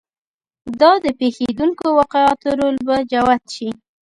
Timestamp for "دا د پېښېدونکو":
0.79-1.85